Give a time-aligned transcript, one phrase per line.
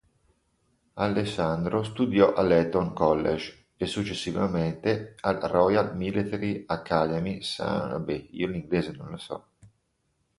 [0.95, 9.43] Alessandro studiò all'Eton College e successivamente all'Royal Military Academy Sandhurst.